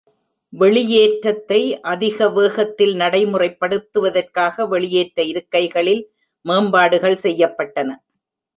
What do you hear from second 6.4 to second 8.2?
மேம்பாடுகள் செய்யப்பட்டன.